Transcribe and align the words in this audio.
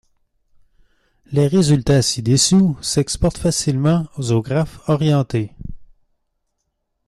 Les 1.31 1.45
résultats 1.47 2.01
ci-dessus 2.01 2.73
s'exportent 2.81 3.37
facilement 3.37 4.07
aux 4.17 4.41
graphes 4.41 4.79
orientés. 4.89 5.51